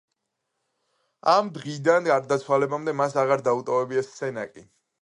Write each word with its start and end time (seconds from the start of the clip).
ამ 1.35 1.51
დღიდან 1.57 2.09
გარდაცვალებამდე 2.09 2.97
მას 3.05 3.17
აღარ 3.27 3.47
დაუტოვებია 3.51 4.07
სენაკი. 4.13 4.69